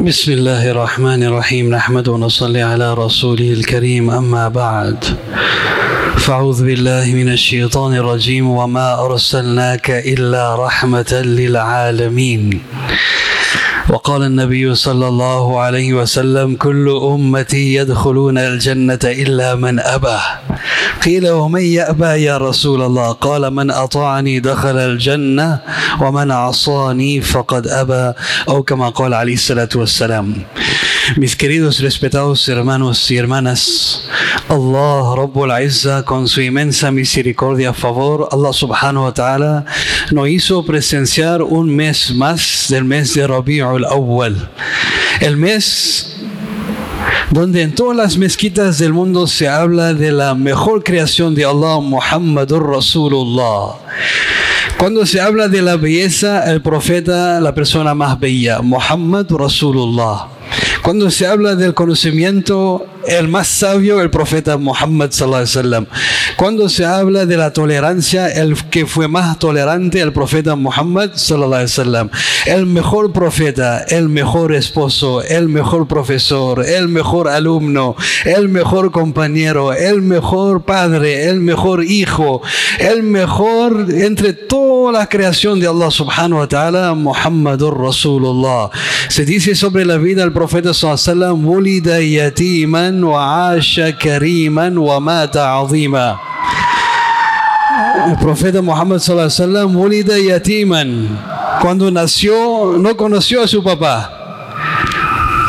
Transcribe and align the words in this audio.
بسم 0.00 0.32
الله 0.32 0.70
الرحمن 0.70 1.22
الرحيم 1.22 1.70
نحمد 1.70 2.08
ونصلي 2.08 2.62
على 2.62 2.94
رسوله 2.94 3.52
الكريم 3.52 4.10
أما 4.10 4.48
بعد 4.48 5.04
فأعوذ 6.16 6.64
بالله 6.64 7.04
من 7.14 7.28
الشيطان 7.32 7.94
الرجيم 7.94 8.50
وما 8.50 9.04
أرسلناك 9.04 9.90
إلا 9.90 10.66
رحمة 10.66 11.12
للعالمين 11.12 12.60
وقال 13.88 14.22
النبي 14.22 14.74
صلى 14.74 15.08
الله 15.08 15.60
عليه 15.60 15.94
وسلم 15.94 16.56
كل 16.56 16.88
أمتي 17.02 17.74
يدخلون 17.74 18.38
الجنة 18.38 18.98
إلا 19.04 19.54
من 19.54 19.80
أبى 19.80 20.18
قيل 21.04 21.28
ومن 21.30 21.60
يأبى 21.60 22.26
يا 22.26 22.38
رسول 22.38 22.82
الله؟ 22.82 23.12
قال 23.12 23.54
من 23.54 23.70
أطاعني 23.70 24.40
دخل 24.40 24.76
الجنة 24.76 25.58
ومن 26.00 26.30
عصاني 26.30 27.20
فقد 27.20 27.66
أبى. 27.66 28.12
أو 28.48 28.62
كما 28.62 28.88
قال 28.88 29.14
عليه 29.14 29.34
الصلاة 29.34 29.68
والسلام. 29.74 30.34
Mis 31.14 31.36
queridos 31.36 31.78
respetados 31.78 32.48
hermanos 32.48 33.10
y 33.12 33.16
hermanas, 33.16 34.08
Allah 34.48 35.14
Rabbul 35.16 35.52
Izza 35.62 36.02
con 36.02 36.26
su 36.26 36.42
inmensa 36.42 36.90
misericordia 36.90 37.72
favor, 37.72 38.28
Allah 38.32 38.52
subhanahu 38.52 39.04
wa 39.04 39.14
ta'ala 39.14 39.64
nos 40.10 40.28
hizo 40.28 40.66
presenciar 40.66 41.42
un 41.42 41.74
mes 41.74 42.12
más 42.12 42.66
del 42.68 42.84
mes 42.84 43.14
de 43.14 43.26
Rabi'ul 43.26 43.84
Awwal. 43.84 44.50
El 45.20 45.36
mes 45.36 46.16
donde 47.30 47.62
en 47.62 47.74
todas 47.74 47.96
las 47.96 48.18
mezquitas 48.18 48.78
del 48.78 48.92
mundo 48.92 49.28
se 49.28 49.48
habla 49.48 49.94
de 49.94 50.10
la 50.10 50.34
mejor 50.34 50.82
creación 50.82 51.36
de 51.36 51.44
Allah, 51.44 51.78
Muhammadur 51.80 52.68
Rasulullah. 52.68 53.76
Cuando 54.76 55.06
se 55.06 55.20
habla 55.20 55.48
de 55.48 55.62
la 55.62 55.76
belleza, 55.76 56.50
el 56.50 56.60
profeta, 56.62 57.40
la 57.40 57.54
persona 57.54 57.94
más 57.94 58.18
bella, 58.18 58.60
Muhammad 58.60 59.26
Rasulullah. 59.30 60.35
Cuando 60.82 61.10
se 61.10 61.26
habla 61.26 61.56
del 61.56 61.74
conocimiento, 61.74 62.86
el 63.08 63.28
más 63.28 63.48
sabio, 63.48 64.00
el 64.00 64.10
profeta 64.10 64.56
Muhammad 64.56 65.10
sallallahu. 65.10 65.86
Cuando 66.36 66.68
se 66.68 66.84
habla 66.84 67.26
de 67.26 67.36
la 67.36 67.52
tolerancia, 67.52 68.28
el 68.28 68.56
que 68.68 68.86
fue 68.86 69.08
más 69.08 69.38
tolerante, 69.38 70.00
el 70.00 70.12
profeta 70.12 70.54
Muhammad 70.54 71.10
sallallahu. 71.14 72.10
El 72.46 72.66
mejor 72.66 73.12
profeta, 73.12 73.82
el 73.88 74.08
mejor 74.08 74.54
esposo, 74.54 75.22
el 75.22 75.48
mejor 75.48 75.88
profesor, 75.88 76.64
el 76.64 76.88
mejor 76.88 77.28
alumno, 77.28 77.96
el 78.24 78.48
mejor 78.48 78.92
compañero, 78.92 79.72
el 79.72 80.02
mejor 80.02 80.64
padre, 80.64 81.28
el 81.28 81.40
mejor 81.40 81.84
hijo, 81.84 82.42
el 82.78 83.02
mejor 83.02 83.86
entre 83.90 84.32
toda 84.32 84.92
la 84.92 85.08
creación 85.08 85.58
de 85.60 85.66
Allah 85.66 85.90
subhanahu 85.90 86.40
wa 86.40 86.48
ta'ala, 86.48 86.94
Muhammadur 86.94 87.80
Rasulullah. 87.80 88.70
Se 89.08 89.24
dice 89.24 89.54
sobre 89.54 89.84
la 89.84 89.96
vida 89.96 90.22
del 90.22 90.32
profeta 90.36 90.74
sallam 90.74 91.46
Wulida 91.46 91.98
yatiman 91.98 93.02
wa 93.02 93.52
asha 93.56 93.90
kariman 93.92 94.76
wa 94.76 95.00
mata 95.00 95.56
azima. 95.56 96.20
El 98.06 98.16
profeta 98.18 98.60
Muhammad 98.62 99.00
sallam 99.00 99.74
Wulida 99.74 100.18
yatiman. 100.18 101.08
Cuando 101.62 101.90
nació, 101.90 102.76
no 102.76 102.94
conoció 102.98 103.44
a 103.44 103.48
su 103.48 103.64
papá. 103.64 104.12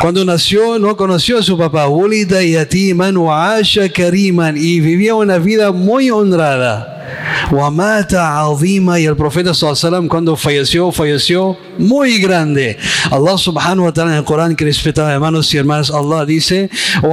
Cuando 0.00 0.24
nació, 0.24 0.78
no 0.78 0.96
conoció 0.96 1.36
a 1.38 1.42
su 1.42 1.58
papá. 1.58 1.86
Wulida 1.86 2.42
yatiman 2.42 3.14
wa 3.18 3.56
asha 3.56 3.90
kariman. 3.90 4.56
Y 4.56 4.80
vivía 4.80 5.14
una 5.14 5.36
vida 5.36 5.70
muy 5.70 6.10
honrada. 6.10 6.97
Y 7.50 9.06
el 9.06 9.16
profeta 9.16 9.54
sallam 9.54 10.06
cuando 10.06 10.36
falleció, 10.36 10.92
falleció 10.92 11.56
muy 11.78 12.18
grande. 12.18 12.76
Allah 13.10 13.38
subhanahu 13.38 13.86
wa 13.86 13.92
ta'ala 13.92 14.10
en 14.12 14.18
el 14.18 14.24
Corán 14.24 14.54
que 14.54 14.66
respetaba 14.66 15.14
hermanos 15.14 15.54
y 15.54 15.56
hermanas, 15.56 15.90
Allah 15.90 16.26
dice, 16.26 16.68
O 17.02 17.08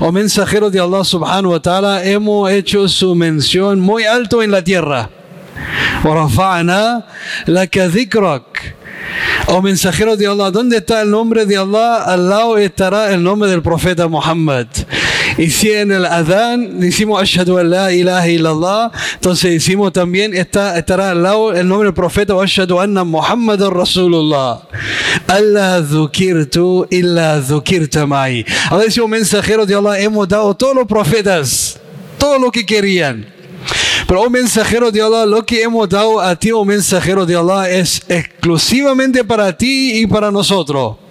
oh 0.00 0.12
mensajero 0.12 0.70
de 0.70 0.78
Allah 0.78 1.04
subhanahu 1.04 1.50
wa 1.50 1.60
ta'ala, 1.60 2.04
hemos 2.04 2.48
hecho 2.52 2.86
su 2.88 3.12
mención 3.16 3.80
muy 3.80 4.04
alto 4.04 4.40
en 4.40 4.52
la 4.52 4.62
tierra. 4.62 5.10
O 9.48 9.54
oh 9.56 9.62
mensajero 9.62 10.16
de 10.16 10.28
Allah, 10.28 10.50
¿dónde 10.52 10.76
está 10.76 11.02
el 11.02 11.10
nombre 11.10 11.44
de 11.44 11.56
Allah? 11.56 12.04
Al 12.04 12.28
lado 12.28 12.56
estará 12.56 13.12
el 13.12 13.20
nombre 13.22 13.50
del 13.50 13.62
profeta 13.62 14.06
Muhammad. 14.06 14.68
En 15.36 15.90
el 15.90 16.04
Adán 16.04 16.78
decimos 16.78 17.20
Ashhadu 17.20 17.58
an 17.58 17.70
la 17.70 17.92
ilaha 17.92 18.28
illallah, 18.28 18.92
entonces 19.14 19.50
decimos 19.52 19.92
también 19.92 20.32
está, 20.32 20.78
estará 20.78 21.10
al 21.10 21.22
lado 21.24 21.52
el 21.52 21.66
nombre 21.66 21.86
del 21.86 21.94
profeta 21.94 22.40
Ashhadu 22.40 22.78
anna 22.78 23.02
Muhammad 23.02 23.60
Rasulullah. 23.68 24.60
Allah 25.26 25.80
dhukirtu 25.80 26.86
illa 26.88 27.40
dhukirta 27.40 28.06
ma'i. 28.06 28.44
Ahora 28.70 28.84
decimos 28.84 29.10
mensajeros 29.10 29.66
de 29.66 29.74
Allah, 29.74 29.98
hemos 29.98 30.28
dado 30.28 30.54
todos 30.54 30.76
los 30.76 30.86
profetas, 30.86 31.80
todo 32.16 32.38
lo 32.38 32.52
que 32.52 32.64
querían. 32.64 33.26
Pero, 34.06 34.22
oh 34.22 34.30
mensajero 34.30 34.92
de 34.92 35.02
Allah, 35.02 35.26
lo 35.26 35.44
que 35.44 35.62
hemos 35.62 35.88
dado 35.88 36.20
a 36.20 36.36
ti, 36.36 36.52
oh 36.52 36.64
mensajero 36.64 37.26
de 37.26 37.34
Allah, 37.34 37.70
es 37.70 38.02
exclusivamente 38.08 39.24
para 39.24 39.56
ti 39.56 40.00
y 40.00 40.06
para 40.06 40.30
nosotros. 40.30 41.03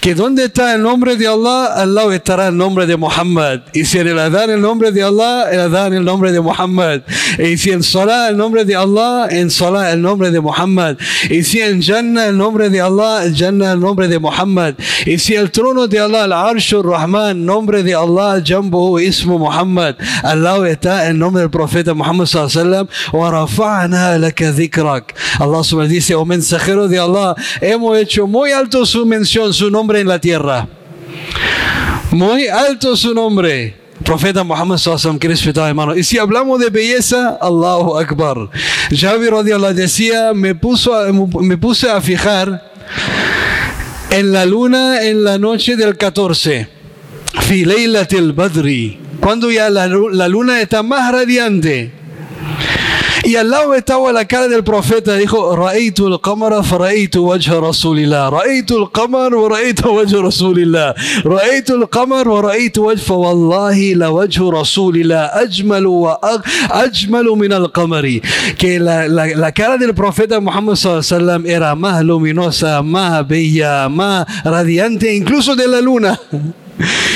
Que 0.00 0.14
donde 0.14 0.44
está 0.44 0.74
el 0.74 0.82
nombre 0.82 1.16
de 1.16 1.26
Allah, 1.26 1.66
al 1.74 1.94
lado 1.94 2.12
estará 2.12 2.48
el 2.48 2.56
nombre 2.56 2.86
de 2.86 2.96
Muhammad. 2.96 3.60
Y 3.72 3.84
si 3.84 3.98
en 3.98 4.08
el 4.08 4.18
Adán 4.18 4.50
el 4.50 4.60
nombre 4.60 4.92
de 4.92 5.02
Allah, 5.02 5.50
el 5.50 5.60
Adán 5.60 5.92
el 5.94 6.04
nombre 6.04 6.32
de 6.32 6.40
Muhammad. 6.40 7.00
Y 7.38 7.56
si 7.56 7.70
en 7.70 7.82
Salah 7.82 8.28
el 8.28 8.36
nombre 8.36 8.64
de 8.64 8.76
Allah, 8.76 9.28
en 9.30 9.50
Salah 9.50 9.92
el 9.92 10.00
nombre 10.00 10.30
de 10.30 10.40
Muhammad. 10.40 10.96
Y 11.28 11.42
si 11.42 11.60
en 11.60 11.82
Jannah 11.82 12.26
el 12.28 12.36
nombre 12.36 12.70
de 12.70 12.80
Allah, 12.80 13.24
en 13.24 13.36
Jannah 13.36 13.72
el 13.72 13.80
nombre 13.80 14.08
de 14.08 14.18
Muhammad. 14.18 14.74
Y 15.06 15.18
si 15.18 15.34
el 15.34 15.50
trono 15.50 15.86
de 15.88 15.98
Allah, 15.98 16.24
el 16.24 16.32
Arshur 16.32 16.86
Rahman, 16.86 17.44
nombre 17.44 17.82
de 17.82 17.94
Allah, 17.94 18.42
Jambu, 18.44 18.98
Ismu 18.98 19.38
Muhammad. 19.38 19.96
Al 20.22 20.42
lado 20.42 20.66
está 20.66 21.08
el 21.08 21.18
nombre 21.18 21.42
del 21.42 21.50
profeta 21.50 21.94
Muhammad 21.94 22.26
sallallahu 22.26 22.58
alayhi 22.58 22.88
wa 23.12 23.38
sallam. 23.38 23.48
Allah 25.40 25.64
subhanahu 25.64 25.88
dice, 25.88 26.14
oh 26.14 26.24
mensajero 26.24 26.88
de 26.88 26.98
Allah, 26.98 27.34
hemos 27.60 27.96
hecho 27.98 28.26
muy 28.26 28.52
alto 28.52 28.84
su 28.84 29.06
mención 29.06 29.37
su 29.52 29.70
nombre 29.70 30.00
en 30.00 30.08
la 30.08 30.20
tierra. 30.20 30.68
Muy 32.10 32.46
alto 32.48 32.96
su 32.96 33.14
nombre. 33.14 33.76
Profeta 34.04 34.44
Muhammad 34.44 34.78
sallallahu 34.78 35.18
que 35.18 35.28
respetaba 35.28 35.68
hermano. 35.68 35.96
Y 35.96 36.02
si 36.02 36.18
hablamos 36.18 36.60
de 36.60 36.70
belleza, 36.70 37.38
Allahu 37.40 37.98
Akbar. 37.98 38.48
Jabir 38.90 39.32
radiallahu 39.32 39.74
decía, 39.74 40.32
me, 40.34 40.54
puso 40.54 40.94
a, 40.94 41.12
me 41.12 41.58
puse 41.58 41.90
a 41.90 42.00
fijar 42.00 42.72
en 44.10 44.32
la 44.32 44.46
luna 44.46 45.02
en 45.02 45.24
la 45.24 45.38
noche 45.38 45.76
del 45.76 45.96
14. 45.96 46.68
Fi 47.42 47.64
badri. 48.34 49.00
Cuando 49.20 49.50
ya 49.50 49.68
la 49.68 50.28
luna 50.28 50.60
está 50.60 50.82
más 50.82 51.12
radiante. 51.12 51.97
Y 53.27 53.35
al 53.35 53.49
lado 53.49 53.73
estaba 53.73 54.11
la 54.11 54.25
cara 54.25 54.47
del 54.47 54.63
profeta, 54.63 55.15
dijo, 55.15 55.55
رأيت 55.55 55.99
القمر 55.99 56.63
فرأيت 56.63 57.17
وجه 57.17 57.59
رسول 57.59 57.99
الله 57.99 58.29
رأيت 58.29 58.71
القمر 58.71 59.35
ورأيت 59.35 59.85
وجه 59.85 60.21
رسول 60.21 60.59
الله 60.59 60.93
رأيت 61.25 61.69
القمر 61.71 62.29
ورأيت 62.29 62.77
وجه 62.77 63.01
فوالله 63.01 63.93
لوجه 63.93 64.49
رسول 64.49 64.95
الله 64.97 65.23
أجمل 65.43 65.85
وأجمل 65.85 67.25
من 67.25 67.53
القمر 67.53 68.21
que 68.57 68.79
la, 68.79 69.07
la, 69.07 69.27
la 69.27 69.51
cara 69.51 69.77
del 69.77 69.93
profeta 69.93 70.39
Muhammad 70.39 70.75
sallam 70.75 71.45
era 71.45 71.75
más 71.75 72.03
luminosa, 72.03 72.81
más 72.81 73.27
bella, 73.27 73.89
más 73.89 74.25
radiante 74.43 75.13
incluso 75.13 75.55
de 75.55 75.67
la 75.67 75.81
luna 75.81 76.19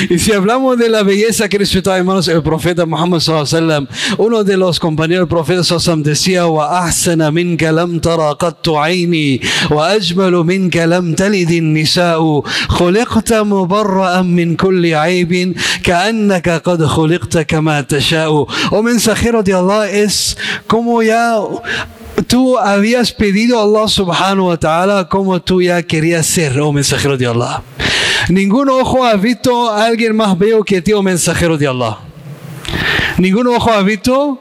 Y 0.09 0.19
si 0.19 0.31
hablamos 0.31 0.77
de 0.77 0.89
la 0.89 1.03
belleza 1.03 1.47
que 1.47 1.57
disfrutaba, 1.57 1.97
hermanos, 1.97 2.27
el 2.27 2.43
profeta 2.43 2.85
Muhammad 2.85 3.19
sallam, 3.19 3.87
uno 4.17 4.43
de 4.43 4.57
los 4.57 4.79
compañeros 4.79 5.21
del 5.21 5.27
profeta 5.27 5.61
decía, 5.97 6.45
wa 6.47 6.85
ahsana 6.85 7.31
minka 7.31 7.71
lam 7.71 7.99
tara 7.99 8.35
qattu 8.37 8.77
aini, 8.77 9.39
wa 9.69 9.91
ajmalu 9.91 10.43
minka 10.43 10.85
lam 10.85 11.15
talid 11.15 11.49
nisa'u, 11.49 12.43
khuliqta 12.69 13.43
mubarra'an 13.43 14.27
min 14.27 14.57
kulli 14.57 14.93
aibin, 14.93 15.55
qad 15.83 17.45
kama 17.47 17.83
tasha'u. 17.83 18.47
Mensajero 18.83 19.43
de 19.43 19.53
Allah 19.53 19.89
es 19.89 20.37
como 20.67 21.01
ya 21.01 21.39
tú 22.27 22.57
habías 22.57 23.11
pedido 23.11 23.59
a 23.59 23.63
Allah 23.63 23.87
subhanahu 23.87 24.47
wa 24.47 24.57
ta'ala 24.57 25.09
como 25.09 25.41
tú 25.41 25.61
ya 25.61 25.81
querías 25.83 26.25
ser, 26.25 26.59
oh 26.59 26.71
mensajero 26.71 27.17
de 27.17 27.27
Allah. 27.27 27.63
Ningún 28.29 28.69
ojo 28.69 29.03
ha 29.03 29.15
visto 29.15 29.69
a 29.69 29.85
alguien 29.85 30.15
más 30.15 30.37
bello 30.37 30.63
que 30.63 30.81
ti, 30.81 30.93
oh 30.93 31.01
mensajero 31.01 31.57
de 31.57 31.67
Allah 31.67 31.97
Ningún 33.18 33.48
ojo 33.48 33.72
ha 33.72 33.82
visto 33.82 34.38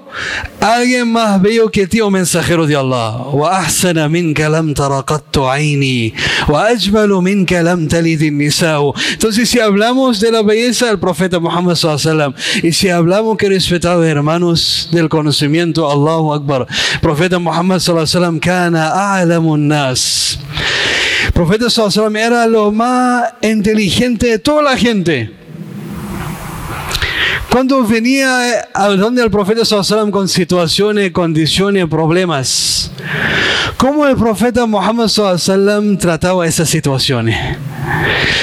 a 0.61 0.75
alguien 0.75 1.11
más 1.11 1.41
bello 1.41 1.71
que 1.71 1.87
ti, 1.87 1.99
oh 1.99 2.11
mensajero 2.11 2.67
de 2.67 2.75
Allah. 2.75 3.27
وأحسن 3.33 4.11
منك 4.11 4.41
لم 4.41 4.73
تر 4.73 5.01
قط 5.01 5.37
عيني 5.39 6.13
وأجمل 6.49 7.09
منك 7.09 7.53
لم 7.53 7.87
تلد 7.87 8.21
النساء. 8.21 8.93
Entonces, 9.13 9.49
si 9.49 9.59
hablamos 9.59 10.19
de 10.19 10.31
la 10.31 10.41
belleza 10.41 10.87
del 10.87 10.99
profeta 10.99 11.39
Muhammad 11.39 11.75
sallallahu 11.75 12.33
y 12.63 12.71
si 12.71 12.89
hablamos 12.89 13.37
que 13.37 13.49
respetados 13.49 14.05
hermanos 14.05 14.89
del 14.91 15.09
conocimiento, 15.09 15.89
Allahu 15.89 16.33
Akbar, 16.33 16.67
profeta 17.01 17.39
Muhammad 17.39 17.79
sallallahu 17.79 18.05
alaihi 18.05 18.17
wasallam, 18.17 18.39
كان 18.39 18.75
أعلم 18.75 19.53
الناس 19.53 20.37
El 21.27 21.33
profeta 21.33 21.69
sallallahu 21.69 22.15
era 22.15 22.47
lo 22.47 22.71
más 22.71 23.33
inteligente 23.41 24.27
de 24.27 24.39
toda 24.39 24.61
la 24.61 24.77
gente. 24.77 25.40
Cuando 27.52 27.84
venía 27.84 28.66
a 28.72 28.88
donde 28.88 29.22
el 29.22 29.30
profeta 29.30 29.62
sallallahu 29.62 30.10
con 30.10 30.26
situaciones, 30.26 31.12
condiciones, 31.12 31.86
problemas, 31.86 32.90
¿cómo 33.76 34.06
el 34.06 34.16
profeta 34.16 34.64
Muhammad 34.64 35.08
sallallahu 35.08 35.98
trataba 35.98 36.46
esas 36.46 36.70
situaciones? 36.70 37.58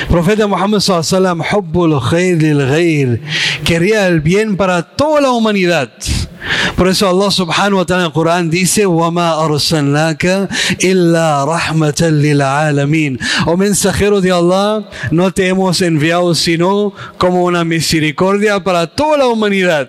El 0.02 0.08
profeta 0.10 0.46
Muhammad 0.46 0.80
sallallahu 0.80 1.42
hubbul 1.58 2.00
khair 2.00 3.20
quería 3.64 4.06
el 4.06 4.22
bien 4.22 4.56
para 4.56 4.84
toda 4.84 5.22
la 5.22 5.32
humanidad. 5.32 5.92
Por 6.77 6.89
eso 6.89 7.09
Allah 7.09 7.31
subhanahu 7.31 7.79
wa 7.79 7.85
ta'ala 7.85 8.03
en 8.03 8.07
el 8.07 8.13
Corán 8.13 8.51
dice, 8.51 8.87
وَمَا 8.87 9.39
أَرْسَلْنَاكَ 9.47 10.49
إِلَّا 10.81 11.45
رَحْمَةً 11.45 12.01
لِلْعَالَمِينَ 12.11 13.19
O 13.47 13.57
mensajero 13.57 14.21
de 14.21 14.33
Allah, 14.33 14.89
no 15.11 15.33
te 15.33 15.49
hemos 15.49 15.81
enviado 15.83 16.35
sino 16.35 16.93
como 17.17 17.45
una 17.45 17.65
misericordia 17.65 18.63
para 18.63 18.87
toda 18.87 19.19
la 19.19 19.27
humanidad. 19.27 19.89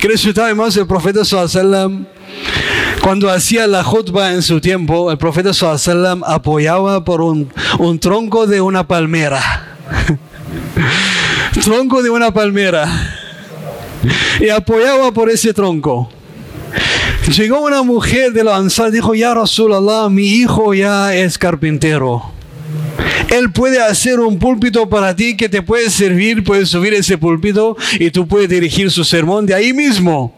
¿Crees 0.00 0.22
que 0.22 0.40
además 0.40 0.76
el 0.76 0.86
profeta 0.86 1.24
sallallahu 1.24 2.06
cuando 3.00 3.30
hacía 3.30 3.66
la 3.66 3.84
khutbah 3.84 4.32
en 4.32 4.42
su 4.42 4.60
tiempo, 4.60 5.10
el 5.10 5.18
profeta 5.18 5.52
sallallahu 5.52 6.24
apoyaba 6.24 7.04
por 7.04 7.20
un, 7.20 7.52
un 7.78 7.98
tronco 7.98 8.46
de 8.46 8.62
una 8.62 8.86
palmera. 8.86 9.76
tronco 11.62 12.02
de 12.02 12.10
una 12.10 12.32
palmera 12.32 12.88
y 14.39 14.49
apoyaba 14.49 15.11
por 15.11 15.29
ese 15.29 15.53
tronco. 15.53 16.09
Llegó 17.35 17.61
una 17.61 17.83
mujer 17.83 18.33
de 18.33 18.43
la 18.43 18.55
Ansar 18.55 18.91
dijo, 18.91 19.13
ya 19.13 19.33
Rasulallah, 19.33 20.09
mi 20.09 20.27
hijo 20.27 20.73
ya 20.73 21.15
es 21.15 21.37
carpintero. 21.37 22.23
Él 23.29 23.51
puede 23.51 23.81
hacer 23.81 24.19
un 24.19 24.39
púlpito 24.39 24.89
para 24.89 25.15
ti 25.15 25.37
que 25.37 25.49
te 25.49 25.61
puede 25.61 25.89
servir, 25.89 26.43
puedes 26.43 26.69
subir 26.69 26.93
ese 26.93 27.17
púlpito 27.17 27.77
y 27.99 28.09
tú 28.09 28.27
puedes 28.27 28.49
dirigir 28.49 28.89
su 28.89 29.03
sermón 29.03 29.45
de 29.45 29.53
ahí 29.53 29.73
mismo. 29.73 30.33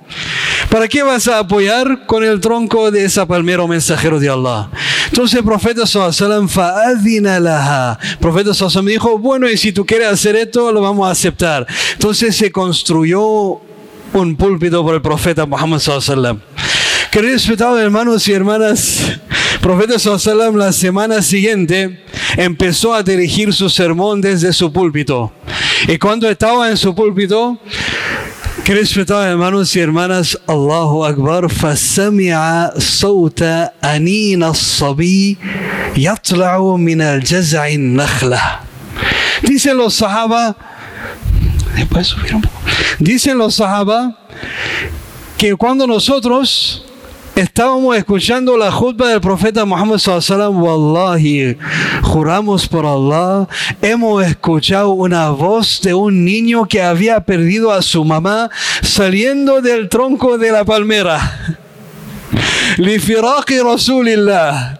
¿Para 0.69 0.88
qué 0.88 1.04
vas 1.04 1.28
a 1.28 1.40
apoyar 1.40 2.06
con 2.06 2.24
el 2.24 2.40
tronco 2.40 2.92
de 2.92 3.06
esa 3.06 3.25
palmera 3.25 3.66
mensajero 3.68 4.19
de 4.19 4.30
Allah? 4.30 4.69
Entonces 5.08 5.40
el 5.40 5.46
profeta 5.46 5.86
sallallahu 5.86 6.48
profeta 8.19 8.54
sallallahu 8.54 8.88
dijo, 8.88 9.18
bueno, 9.18 9.50
y 9.50 9.58
si 9.58 9.72
tú 9.72 9.86
quieres 9.86 10.08
hacer 10.08 10.36
esto, 10.36 10.72
lo 10.72 10.81
vamos 10.81 11.08
a 11.08 11.12
aceptar. 11.12 11.68
Entonces 11.94 12.36
se 12.36 12.52
construyó 12.52 13.62
un 14.13 14.36
púlpito 14.38 14.84
por 14.84 14.96
el 14.96 15.02
profeta 15.02 15.46
Muhammad 15.46 15.80
sallallahu 15.80 16.40
Queridos 17.12 17.46
respetados 17.46 17.81
hermanos 17.81 18.25
y 18.30 18.31
hermanas, 18.31 19.02
el 19.56 19.60
profeta 19.60 20.00
sallallahu 20.00 20.56
la 20.56 20.72
semana 20.72 21.22
siguiente 21.22 22.06
empezó 22.38 22.94
a 22.94 23.04
dirigir 23.04 23.54
su 23.54 23.69
sermón 23.69 24.22
desde 24.22 24.54
su 24.54 24.72
púlpito. 24.72 25.34
Y 25.88 25.98
cuando 25.98 26.30
estaba 26.30 26.69
en 26.69 26.78
su 26.78 26.96
púlpito, 26.96 27.60
queridos 28.65 28.88
respetados 28.88 29.27
hermanos 29.27 29.77
y 29.77 29.81
hermanas, 29.81 30.38
Allahu 30.47 31.05
Akbar, 31.05 31.49
فسمع 31.49 32.71
صوت 32.79 33.43
أنين 33.85 34.43
الصبي 34.43 35.37
يطلع 35.97 36.77
من 36.77 37.00
الجزع 37.00 37.67
النخلة. 37.69 38.41
Dicen 39.43 39.77
los 39.77 39.94
sahaba, 39.94 40.56
Dicen 42.99 43.38
los 43.38 43.55
sahaba 43.56 44.19
que 45.37 45.55
cuando 45.55 45.87
nosotros 45.87 46.85
estábamos 47.36 47.98
escuchando 47.98 48.57
la 48.57 48.72
jutba 48.72 49.10
del 49.10 49.22
profeta 49.22 49.66
Muhammad 49.66 49.98
sallallahu 49.98 50.60
wallahi, 50.60 51.57
juramos 52.01 52.68
por 52.68 52.86
Allah, 52.86 53.48
hemos 53.81 54.25
escuchado 54.25 54.92
una 54.92 55.30
voz 55.30 55.81
de 55.81 55.94
un 55.94 56.25
niño 56.25 56.66
que 56.66 56.81
había 56.81 57.22
perdido 57.22 57.72
a 57.72 57.81
su 57.81 58.04
mamá 58.04 58.50
saliendo 58.81 59.62
del 59.62 59.89
tronco 59.89 60.38
de 60.38 60.51
la 60.51 60.66
palmera. 60.66 61.57
Rasulillah. 63.63 64.77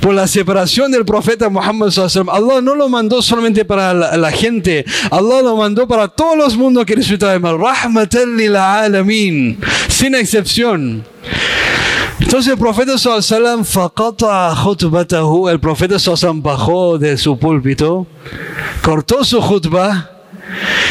Por 0.00 0.14
la 0.14 0.26
separación 0.26 0.92
del 0.92 1.04
profeta 1.04 1.48
Muhammad 1.48 1.90
Allah 2.30 2.60
no 2.60 2.74
lo 2.74 2.88
mandó 2.88 3.22
solamente 3.22 3.64
para 3.64 3.94
la, 3.94 4.30
gente, 4.30 4.84
Allah 5.10 5.40
lo 5.42 5.56
mandó 5.56 5.88
para 5.88 6.08
todos 6.08 6.36
los 6.36 6.56
mundos 6.56 6.84
que 6.84 6.94
de 6.94 7.38
Rahmatan 7.38 8.36
lil 8.36 8.56
alamin, 8.56 9.58
sin 9.88 10.14
excepción. 10.14 11.04
Entonces 12.32 12.54
el 12.54 12.58
profeta 12.58 12.96
sallam 12.96 13.62
el 15.50 15.60
profeta 15.60 15.98
sallam 15.98 16.42
bajó 16.42 16.96
de 16.96 17.18
su 17.18 17.38
púlpito, 17.38 18.06
cortó 18.80 19.22
su 19.22 19.38
khutbah 19.38 20.12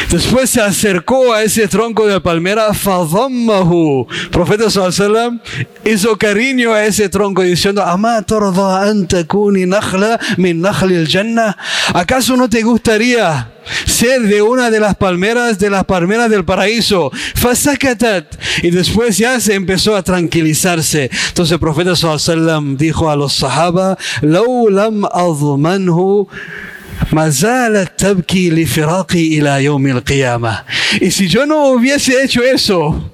Después 0.09 0.49
se 0.49 0.61
acercó 0.61 1.33
a 1.33 1.43
ese 1.43 1.67
tronco 1.67 2.05
de 2.05 2.19
palmera, 2.19 2.73
fadammahu. 2.73 4.07
Profeta 4.31 4.69
sallallahu 4.69 5.39
hizo 5.85 6.17
cariño 6.17 6.73
a 6.73 6.85
ese 6.85 7.07
tronco 7.09 7.41
diciendo, 7.41 7.81
"Ama 7.83 8.23
min 10.38 10.61
jannah?" 11.07 11.57
¿Acaso 11.93 12.35
no 12.35 12.49
te 12.49 12.61
gustaría 12.61 13.51
de 14.07 14.42
una 14.42 14.69
de 14.69 14.80
las 14.80 14.95
palmeras 14.95 15.59
de 15.59 15.69
las 15.69 15.86
palmeras 15.86 16.30
del 16.30 16.44
paraíso. 16.44 17.12
Y 18.63 18.69
después 18.71 19.18
ya 19.18 19.39
se 19.39 19.53
empezó 19.53 19.95
a 19.95 20.03
tranquilizarse. 20.03 21.09
Entonces 21.30 21.53
el 21.53 21.59
profeta 21.59 21.95
sallallahu 21.95 22.75
dijo 22.77 23.09
a 23.09 23.15
los 23.15 23.33
sahaba, 23.33 23.98
"Law 24.21 24.69
lam 24.69 25.06
y 31.00 31.12
si 31.12 31.27
yo 31.27 31.45
no 31.45 31.68
hubiese 31.69 32.24
hecho 32.24 32.44
eso, 32.44 33.12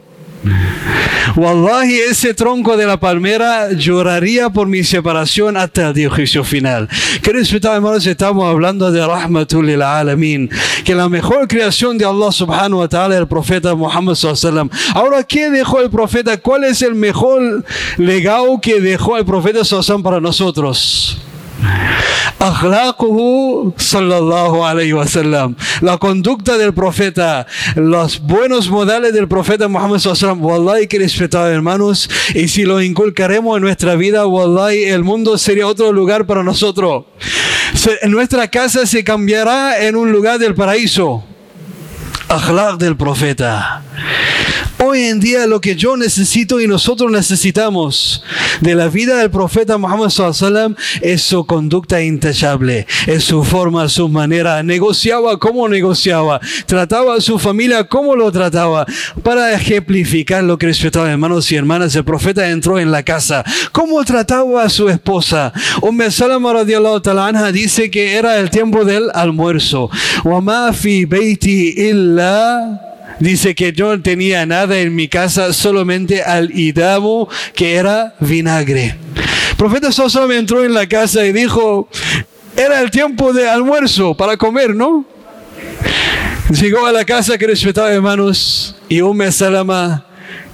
Wallahi, 1.35 1.99
ese 2.09 2.33
tronco 2.33 2.77
de 2.77 2.85
la 2.85 2.99
palmera 2.99 3.71
lloraría 3.71 4.49
por 4.49 4.67
mi 4.67 4.83
separación 4.83 5.57
hasta 5.57 5.89
el 5.89 6.09
juicio 6.09 6.43
final. 6.43 6.87
Queridos 7.21 7.51
hermanos, 7.53 8.05
estamos 8.07 8.45
hablando 8.45 8.91
de 8.91 9.05
Rahmatul 9.05 9.81
Alamin, 9.81 10.49
que 10.83 10.95
la 10.95 11.09
mejor 11.09 11.47
creación 11.47 11.97
de 11.97 12.05
Allah 12.05 12.31
subhanahu 12.31 12.79
wa 12.79 12.87
ta'ala 12.87 13.17
el 13.17 13.27
profeta 13.27 13.75
Muhammad 13.75 14.15
sallallahu 14.15 14.69
Ahora, 14.93 15.23
¿qué 15.23 15.49
dejó 15.49 15.81
el 15.81 15.89
profeta? 15.89 16.37
¿Cuál 16.37 16.63
es 16.63 16.81
el 16.81 16.95
mejor 16.95 17.63
legado 17.97 18.59
que 18.61 18.79
dejó 18.79 19.17
el 19.17 19.25
profeta 19.25 19.63
sallallahu 19.63 20.03
para 20.03 20.19
nosotros? 20.19 21.17
Sallallahu 23.77 24.63
alayhi 24.63 24.93
wasallam. 24.93 25.55
La 25.81 25.97
conducta 25.97 26.57
del 26.57 26.73
profeta, 26.73 27.47
los 27.75 28.19
buenos 28.19 28.69
modales 28.69 29.13
del 29.13 29.27
profeta 29.27 29.67
Muhammad 29.67 29.99
sallallahu 29.99 30.45
wallahi 30.45 30.87
que 30.87 30.99
respetado 30.99 31.47
hermanos, 31.49 32.09
y 32.35 32.47
si 32.47 32.63
lo 32.63 32.81
inculcaremos 32.81 33.57
en 33.57 33.63
nuestra 33.63 33.95
vida, 33.95 34.27
wallahi 34.27 34.85
el 34.85 35.03
mundo 35.03 35.37
sería 35.37 35.67
otro 35.67 35.91
lugar 35.91 36.25
para 36.25 36.43
nosotros. 36.43 37.05
Nuestra 38.07 38.47
casa 38.47 38.85
se 38.85 39.03
cambiará 39.03 39.83
en 39.83 39.95
un 39.95 40.11
lugar 40.11 40.39
del 40.39 40.55
paraíso. 40.55 41.23
Akhlaq 42.29 42.77
del 42.77 42.97
profeta. 42.97 43.83
Hoy 44.89 45.03
en 45.03 45.19
día 45.19 45.45
lo 45.47 45.59
que 45.59 45.75
yo 45.75 45.97
necesito 45.97 46.61
y 46.61 46.67
nosotros 46.67 47.11
necesitamos 47.11 48.23
de 48.61 48.73
la 48.73 48.87
vida 48.87 49.17
del 49.17 49.29
profeta 49.29 49.77
Muhammad 49.77 50.09
sallam 50.09 50.77
es 51.01 51.23
su 51.23 51.45
conducta 51.45 52.01
intachable, 52.01 52.87
es 53.05 53.25
su 53.25 53.43
forma, 53.43 53.89
su 53.89 54.07
manera, 54.07 54.63
negociaba 54.63 55.37
como 55.39 55.67
negociaba, 55.67 56.39
trataba 56.67 57.15
a 57.15 57.21
su 57.21 57.37
familia 57.37 57.83
como 57.83 58.15
lo 58.15 58.31
trataba. 58.31 58.85
Para 59.23 59.53
ejemplificar 59.53 60.45
lo 60.45 60.57
que 60.57 60.67
respetaba 60.67 61.11
hermanos 61.11 61.51
y 61.51 61.57
hermanas, 61.57 61.93
el 61.97 62.05
profeta 62.05 62.49
entró 62.49 62.79
en 62.79 62.89
la 62.89 63.03
casa, 63.03 63.43
cómo 63.73 64.01
trataba 64.05 64.63
a 64.63 64.69
su 64.69 64.87
esposa. 64.87 65.51
Umm 65.81 66.09
Salama 66.09 66.53
radiallahu 66.53 67.01
ta'ala 67.01 67.51
dice 67.51 67.91
que 67.91 68.13
era 68.13 68.39
el 68.39 68.49
tiempo 68.49 68.85
del 68.85 69.11
almuerzo. 69.13 69.89
Beiti 70.23 71.73
illa 71.75 72.86
Dice 73.19 73.55
que 73.55 73.73
yo 73.73 73.95
no 73.95 74.01
tenía 74.01 74.45
nada 74.45 74.77
en 74.77 74.93
mi 74.93 75.07
casa, 75.07 75.51
solamente 75.53 76.21
al 76.21 76.51
idamo 76.57 77.27
que 77.55 77.75
era 77.75 78.15
vinagre. 78.19 78.95
El 79.51 79.57
profeta 79.57 79.91
Sosa 79.91 80.27
me 80.27 80.37
entró 80.37 80.63
en 80.63 80.73
la 80.73 80.87
casa 80.87 81.25
y 81.25 81.31
dijo, 81.31 81.89
era 82.55 82.79
el 82.81 82.91
tiempo 82.91 83.33
de 83.33 83.49
almuerzo 83.49 84.15
para 84.15 84.37
comer, 84.37 84.75
¿no? 84.75 85.05
Llegó 86.49 86.85
a 86.85 86.91
la 86.91 87.03
casa 87.03 87.37
que 87.37 87.47
respetaba 87.47 87.91
hermanos 87.91 88.75
y 88.87 89.01
Umm 89.01 89.31
Salama 89.31 90.05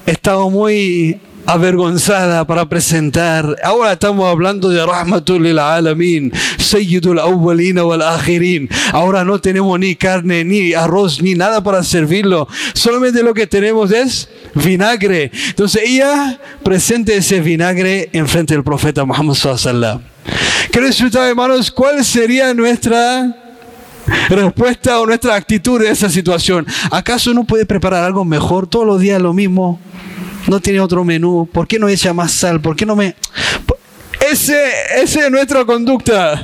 estaba 0.06 0.48
muy 0.48 1.20
avergonzada 1.46 2.46
para 2.46 2.68
presentar. 2.68 3.56
Ahora 3.62 3.92
estamos 3.92 4.28
hablando 4.30 4.68
de 4.68 4.84
Rahmatul 4.84 5.42
lil 5.42 5.58
Alamin, 5.58 6.32
Sayyidul 6.58 7.18
Awwalina 7.18 7.84
wal 7.84 8.02
Akhirin. 8.02 8.68
Ahora 8.92 9.24
no 9.24 9.40
tenemos 9.40 9.78
ni 9.78 9.94
carne, 9.94 10.44
ni 10.44 10.72
arroz, 10.72 11.20
ni 11.20 11.34
nada 11.34 11.62
para 11.62 11.82
servirlo. 11.82 12.48
Solamente 12.72 13.22
lo 13.22 13.34
que 13.34 13.46
tenemos 13.46 13.90
es 13.90 14.28
vinagre. 14.54 15.30
Entonces 15.48 15.82
ella 15.84 16.38
presente 16.62 17.16
ese 17.16 17.40
vinagre 17.40 18.08
en 18.12 18.28
frente 18.28 18.54
del 18.54 18.64
profeta 18.64 19.04
Muhammad 19.04 19.34
sallallahu 19.34 20.00
Queridos 20.70 21.14
hermanos, 21.14 21.70
¿cuál 21.70 22.04
sería 22.04 22.52
nuestra 22.54 23.36
respuesta 24.28 25.00
o 25.00 25.06
nuestra 25.06 25.34
actitud 25.34 25.80
en 25.82 25.92
esa 25.92 26.08
situación? 26.08 26.66
¿Acaso 26.90 27.32
no 27.32 27.44
puede 27.44 27.64
preparar 27.66 28.02
algo 28.02 28.24
mejor? 28.24 28.66
Todos 28.66 28.86
los 28.86 29.00
días 29.00 29.20
lo 29.20 29.32
mismo. 29.32 29.78
No 30.48 30.60
tiene 30.60 30.80
otro 30.80 31.04
menú. 31.04 31.48
¿Por 31.50 31.66
qué 31.66 31.78
no 31.78 31.88
echa 31.88 32.12
más 32.12 32.32
sal? 32.32 32.60
¿Por 32.60 32.76
qué 32.76 32.86
no 32.86 32.96
me... 32.96 33.14
Ese, 34.30 34.56
esa 35.02 35.26
es 35.26 35.30
nuestra 35.30 35.64
conducta. 35.64 36.42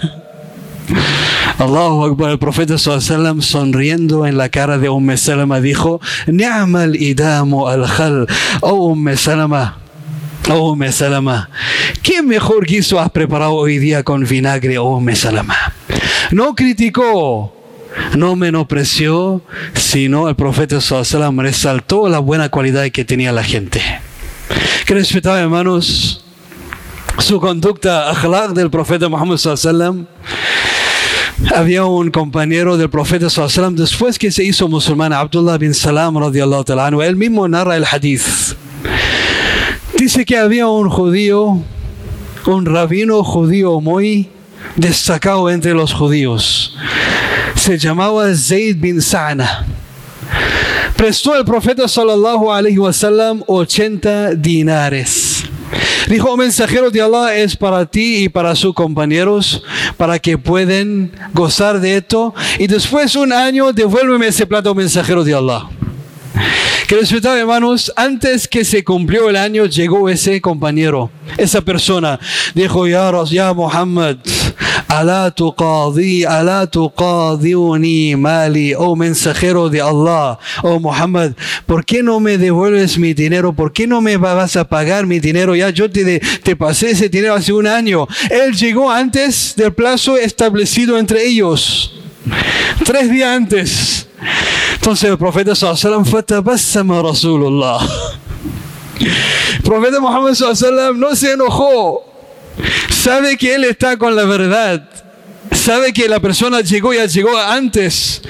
Allahu 1.58 2.04
Akbar, 2.04 2.30
el 2.30 2.38
profeta 2.38 2.78
sallam 2.78 3.42
sonriendo 3.42 4.26
en 4.26 4.38
la 4.38 4.48
cara 4.48 4.78
de 4.78 4.88
Umm 4.88 5.16
Salama 5.16 5.60
dijo, 5.60 6.00
Ni'mal 6.26 6.96
idamu 6.96 7.68
al-khal, 7.68 8.26
oh 8.60 8.92
Umm 8.92 9.14
Salama, 9.14 9.78
oh 10.48 10.72
Umm 10.72 10.90
Salama, 10.90 11.50
¿qué 12.02 12.22
mejor 12.22 12.64
guiso 12.64 12.98
has 12.98 13.10
preparado 13.10 13.52
hoy 13.52 13.78
día 13.78 14.02
con 14.02 14.24
vinagre, 14.24 14.78
oh 14.78 14.96
Umm 14.96 15.14
Salama? 15.14 15.74
No 16.30 16.54
criticó, 16.54 17.54
no 18.16 18.36
menospreció, 18.36 19.42
sino 19.74 20.28
el 20.28 20.36
profeta 20.36 20.80
sallam 20.80 21.40
resaltó 21.40 22.08
la 22.08 22.18
buena 22.18 22.48
cualidad 22.48 22.88
que 22.90 23.04
tenía 23.04 23.32
la 23.32 23.44
gente. 23.44 23.82
Que 24.86 24.94
respetaba, 24.94 25.40
hermanos, 25.40 26.24
su 27.18 27.40
conducta 27.40 28.10
akhlaq 28.10 28.52
del 28.52 28.70
profeta 28.70 29.08
Muhammad 29.08 29.38
había 31.54 31.84
un 31.84 32.10
compañero 32.10 32.76
del 32.76 32.90
profeta 32.90 33.30
sallam 33.30 33.74
después 33.74 34.18
que 34.18 34.30
se 34.30 34.44
hizo 34.44 34.68
musulmán, 34.68 35.12
Abdullah 35.12 35.58
bin 35.58 35.74
Salam 35.74 36.16
radiallahu 36.16 36.64
ta'ala 36.64 37.06
él 37.06 37.16
mismo 37.16 37.48
narra 37.48 37.76
el 37.76 37.84
hadith. 37.90 38.56
Dice 39.98 40.24
que 40.24 40.36
había 40.36 40.66
un 40.68 40.88
judío, 40.88 41.62
un 42.46 42.66
rabino 42.66 43.22
judío 43.24 43.80
muy 43.80 44.30
destacado 44.76 45.50
entre 45.50 45.74
los 45.74 45.92
judíos. 45.92 46.76
Se 47.60 47.76
llamaba 47.76 48.34
Zayd 48.34 48.78
bin 48.80 49.02
Sa'na. 49.02 49.66
Prestó 50.96 51.34
al 51.34 51.44
profeta 51.44 51.86
sallallahu 51.86 52.50
alaihi 52.50 52.78
wasallam 52.78 53.42
80 53.46 54.34
dinares. 54.34 55.44
Dijo, 56.08 56.38
mensajero 56.38 56.90
de 56.90 57.02
Allah 57.02 57.36
es 57.36 57.54
para 57.54 57.84
ti 57.84 58.24
y 58.24 58.28
para 58.30 58.56
sus 58.56 58.72
compañeros, 58.72 59.62
para 59.98 60.18
que 60.18 60.38
puedan 60.38 61.12
gozar 61.34 61.80
de 61.80 61.98
esto. 61.98 62.34
Y 62.58 62.66
después 62.66 63.14
un 63.14 63.30
año, 63.30 63.74
devuélveme 63.74 64.28
ese 64.28 64.46
plato, 64.46 64.74
mensajero 64.74 65.22
de 65.22 65.34
Allah. 65.34 65.68
Que 66.86 66.96
respetaba 66.96 67.38
hermanos, 67.38 67.92
antes 67.94 68.48
que 68.48 68.64
se 68.64 68.82
cumplió 68.82 69.28
el 69.30 69.36
año, 69.36 69.66
llegó 69.66 70.08
ese 70.08 70.40
compañero, 70.40 71.10
esa 71.36 71.60
persona. 71.60 72.18
Dijo, 72.54 72.86
ya, 72.86 73.12
ya 73.30 73.52
Muhammad, 73.52 74.16
Alá 74.90 75.30
tuqadi, 75.30 76.24
alá 76.24 76.66
tuqadiuni 76.66 78.16
mali, 78.16 78.74
oh 78.74 78.96
mensajero 78.96 79.68
de 79.68 79.80
Allah, 79.80 80.36
oh 80.64 80.80
Muhammad, 80.80 81.32
¿por 81.64 81.84
qué 81.84 82.02
no 82.02 82.18
me 82.18 82.36
devuelves 82.36 82.98
mi 82.98 83.14
dinero? 83.14 83.52
¿Por 83.52 83.72
qué 83.72 83.86
no 83.86 84.00
me 84.00 84.16
vas 84.16 84.56
a 84.56 84.64
pagar 84.64 85.06
mi 85.06 85.20
dinero? 85.20 85.54
Ya 85.54 85.70
yo 85.70 85.88
te, 85.88 86.18
te 86.18 86.56
pasé 86.56 86.90
ese 86.90 87.08
dinero 87.08 87.34
hace 87.34 87.52
un 87.52 87.68
año. 87.68 88.08
Él 88.30 88.52
llegó 88.56 88.90
antes 88.90 89.54
del 89.56 89.72
plazo 89.72 90.16
establecido 90.16 90.98
entre 90.98 91.24
ellos. 91.24 91.94
Tres 92.84 93.10
días 93.12 93.28
antes. 93.28 94.08
Entonces 94.80 95.10
el 95.10 95.18
profeta 95.18 95.54
sallallahu 95.54 96.06
fatabassama 96.06 97.02
Rasulullah. 97.02 97.86
El 98.98 99.62
profeta 99.62 100.00
Muhammad 100.00 100.32
sallallahu 100.32 100.94
no 100.94 101.14
se 101.14 101.32
enojó 101.32 102.10
sabe 102.90 103.36
que 103.36 103.54
él 103.54 103.64
está 103.64 103.96
con 103.96 104.14
la 104.14 104.24
verdad, 104.24 104.82
sabe 105.52 105.92
que 105.92 106.08
la 106.08 106.20
persona 106.20 106.60
llegó, 106.60 106.92
ya 106.92 107.06
llegó 107.06 107.36
antes 107.36 108.22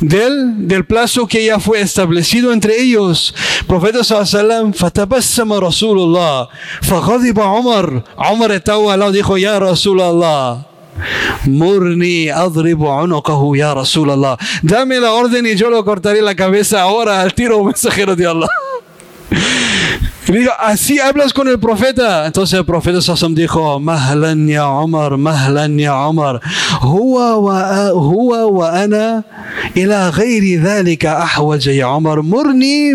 del, 0.00 0.66
del 0.68 0.84
plazo 0.84 1.26
que 1.26 1.44
ya 1.44 1.58
fue 1.58 1.80
establecido 1.80 2.52
entre 2.52 2.80
ellos. 2.80 3.34
Profeta 3.66 4.04
sallallahu 4.04 4.74
fatabassama 4.74 5.60
Rasulullah, 5.60 6.48
faghadiba 6.82 7.52
Umar. 7.52 8.04
Umar 8.32 8.52
estaba 8.52 8.92
al 8.92 9.00
lado, 9.00 9.12
dijo, 9.12 9.36
ya 9.38 9.58
Rasulullah. 9.58 10.67
Murni 11.46 12.30
adribu 12.30 12.88
unuqahu 12.88 13.56
ya 13.56 13.74
Rasulullah. 13.74 14.36
Dame 14.62 15.00
la 15.00 15.12
orden 15.12 15.46
y 15.46 15.54
yo 15.54 15.70
lo 15.70 15.84
cortaré 15.84 16.22
la 16.22 16.34
cabeza 16.34 16.82
ahora 16.82 17.20
al 17.20 17.34
tiro 17.34 17.62
mensajero 17.64 18.16
de 18.16 18.26
Allah. 18.26 18.48
Y 20.28 20.32
dijo, 20.32 20.52
así 20.58 21.00
hablas 21.00 21.32
con 21.32 21.48
el 21.48 21.58
profeta. 21.58 22.26
Entonces 22.26 22.58
el 22.58 22.66
profeta 22.66 23.00
Sassam 23.00 23.34
dijo, 23.34 23.80
Mahlan 23.80 24.46
ya 24.46 24.68
Umar, 24.68 25.16
Mahlan 25.16 25.78
ya 25.78 26.06
Umar. 26.06 26.42
Huwa 26.82 27.38
wa, 27.38 27.88
huwa 27.92 28.46
wa 28.46 28.72
ana 28.78 29.24
dhalika 29.74 31.18
ahwaja 31.18 31.72
ya 31.72 31.88
Umar. 31.88 32.22
Murni 32.22 32.94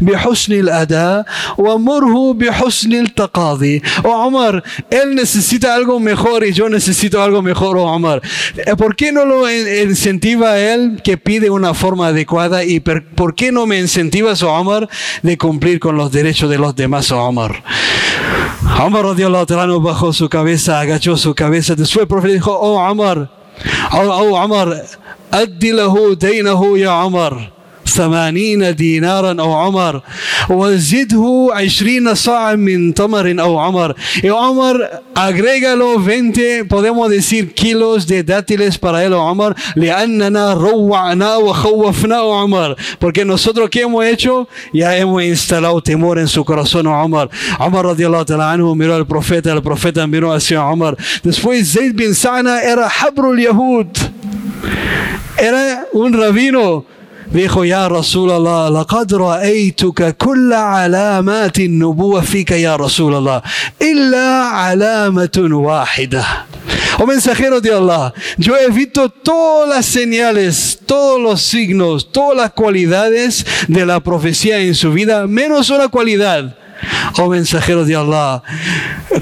bihusni 0.00 0.60
al-ada 0.60 1.24
wa 1.56 1.78
murhu 1.78 2.34
bihusni 2.34 2.98
al-taqadi. 2.98 3.82
Oh 4.04 4.26
Umar, 4.26 4.62
él 4.90 5.14
necesita 5.14 5.74
algo 5.74 6.00
mejor 6.00 6.44
y 6.44 6.52
yo 6.52 6.68
necesito 6.68 7.22
algo 7.22 7.42
mejor, 7.42 7.76
oh 7.76 7.94
Umar. 7.94 8.22
¿Por 8.76 8.96
qué 8.96 9.12
no 9.12 9.24
lo 9.24 9.50
incentiva 9.50 10.52
a 10.52 10.74
él 10.74 11.00
que 11.02 11.16
pide 11.16 11.50
una 11.50 11.74
forma 11.74 12.08
adecuada 12.08 12.64
y 12.64 12.80
por 12.80 13.34
qué 13.34 13.52
no 13.52 13.66
me 13.66 13.78
incentivas, 13.78 14.42
oh 14.42 14.60
Umar, 14.60 14.88
de 15.22 15.38
cumplir 15.38 15.80
con 15.80 15.96
los 15.96 16.10
derechos 16.10 16.50
de 16.50 16.58
los 16.58 16.74
demás 16.74 17.12
a 17.12 17.16
Omar. 17.16 17.62
Omar 18.80 19.04
anhu 19.06 19.80
bajó 19.80 20.12
su 20.12 20.28
cabeza, 20.28 20.80
agachó 20.80 21.16
su 21.16 21.34
cabeza. 21.34 21.74
Después 21.74 22.02
el 22.02 22.08
profeta 22.08 22.34
dijo, 22.34 22.52
oh 22.52 22.78
Omar, 22.78 23.30
oh, 23.92 23.98
oh 23.98 24.42
Omar, 24.42 24.82
addi 25.42 25.72
lahu 25.72 26.14
daynahu 26.16 26.76
ya 26.78 27.04
Omar. 27.04 27.54
ثمانين 27.94 28.74
دينارا 28.74 29.40
أو 29.40 29.52
عمر 29.52 30.00
وزده 30.50 31.48
عشرين 31.52 32.14
صاع 32.14 32.54
من 32.54 32.94
تمر 32.94 33.36
أو 33.40 33.58
عمر 33.58 33.94
y 34.22 34.28
Omar 34.28 35.02
agrégalo 35.14 35.98
20 35.98 36.64
podemos 36.64 37.08
decir 37.08 37.54
kilos 37.54 38.06
de 38.06 38.24
dátiles 38.24 38.78
para 38.78 39.04
él 39.04 39.12
Omar 39.12 39.54
لأننا 39.76 40.54
روعنا 40.54 41.36
وخوفنا 41.36 42.16
عمر 42.16 42.76
porque 42.98 43.24
nosotros 43.24 43.70
¿qué 43.70 43.82
hemos 43.82 44.04
hecho? 44.04 44.48
ya 44.72 44.96
hemos 44.96 45.22
instalado 45.22 45.80
temor 45.80 46.18
en 46.18 46.26
su 46.28 46.44
corazón 46.44 46.86
Omar 46.86 47.30
Omar 47.60 47.84
radiallahu 47.86 48.24
ta'ala 48.24 48.52
anhu 48.52 48.74
miró 48.74 48.94
al 48.96 49.06
profeta 49.06 49.52
el 49.52 49.62
profeta 49.62 50.06
miró 50.06 50.32
hacia 50.32 50.64
Omar 50.66 50.96
después 51.22 51.72
Zayd 51.72 51.94
bin 51.94 52.14
Sa'na 52.14 52.60
era 52.62 52.88
habrul 52.88 53.38
Yahud 53.40 53.86
Era 55.36 55.86
un 55.92 56.12
rabino. 56.12 56.84
Dijo, 57.26 57.64
ya 57.64 57.88
Rasulallah, 57.88 58.70
laqad 58.70 59.10
ra'aytuka 59.10 60.12
kulla 60.12 60.84
alamati 60.84 61.68
nubuwa 61.68 62.22
fika 62.22 62.56
ya 62.56 62.76
Rasulallah, 62.76 63.42
illa 63.80 64.66
alamatun 64.68 65.52
wahida. 65.52 66.46
Oh 66.98 67.06
mensajero 67.06 67.60
de 67.60 67.72
Allah, 67.72 68.14
yo 68.38 68.56
evito 68.56 69.08
todas 69.08 69.68
las 69.68 69.86
señales, 69.86 70.78
todos 70.86 71.20
los 71.20 71.42
signos, 71.42 72.12
todas 72.12 72.36
las 72.36 72.52
cualidades 72.52 73.44
de 73.66 73.84
la 73.84 73.98
profecía 73.98 74.58
en 74.58 74.76
su 74.76 74.92
vida, 74.92 75.26
menos 75.26 75.70
una 75.70 75.88
cualidad. 75.88 76.56
Oh 77.18 77.28
mensajero 77.28 77.84
de 77.84 77.96
Allah, 77.96 78.42